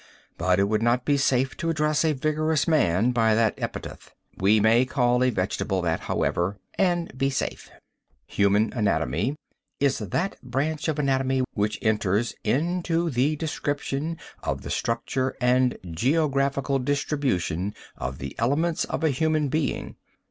But 0.35 0.59
it 0.59 0.63
would 0.63 0.81
not 0.81 1.05
be 1.05 1.15
safe 1.15 1.55
to 1.57 1.69
address 1.69 2.03
a 2.03 2.13
vigorous 2.13 2.67
man 2.67 3.11
by 3.11 3.35
that 3.35 3.53
epithet. 3.61 4.11
We 4.35 4.59
may 4.59 4.83
call 4.83 5.21
a 5.23 5.29
vegetable 5.29 5.79
that, 5.83 5.99
however, 5.99 6.57
and 6.73 7.15
be 7.15 7.29
safe. 7.29 7.69
Human 8.25 8.73
anatomy 8.73 9.35
is 9.79 9.99
that 9.99 10.41
branch 10.41 10.87
of 10.87 10.97
anatomy 10.97 11.43
which 11.53 11.77
enters 11.83 12.33
into 12.43 13.11
the 13.11 13.35
description 13.35 14.17
of 14.41 14.63
the 14.63 14.71
structure 14.71 15.35
and 15.39 15.77
geographical 15.91 16.79
distribution 16.79 17.75
of 17.95 18.17
the 18.17 18.33
elements 18.39 18.85
of 18.85 19.03
a 19.03 19.11
human 19.11 19.49
being. 19.49 19.97